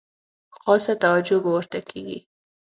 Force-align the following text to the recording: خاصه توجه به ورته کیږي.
خاصه 0.59 0.91
توجه 1.03 1.37
به 1.43 1.49
ورته 1.55 1.79
کیږي. 1.89 2.19